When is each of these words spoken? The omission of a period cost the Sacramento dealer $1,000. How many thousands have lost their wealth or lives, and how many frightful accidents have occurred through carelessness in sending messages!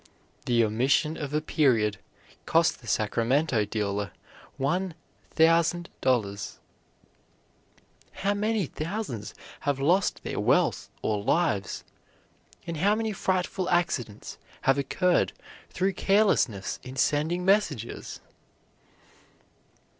The 0.47 0.65
omission 0.65 1.15
of 1.15 1.31
a 1.31 1.41
period 1.41 1.99
cost 2.47 2.81
the 2.81 2.87
Sacramento 2.87 3.65
dealer 3.65 4.11
$1,000. 4.59 6.57
How 8.11 8.33
many 8.33 8.65
thousands 8.65 9.35
have 9.59 9.79
lost 9.79 10.23
their 10.23 10.39
wealth 10.39 10.89
or 11.03 11.21
lives, 11.23 11.83
and 12.65 12.77
how 12.77 12.95
many 12.95 13.11
frightful 13.13 13.69
accidents 13.69 14.39
have 14.61 14.79
occurred 14.79 15.33
through 15.69 15.93
carelessness 15.93 16.79
in 16.81 16.95
sending 16.95 17.45
messages! 17.45 18.21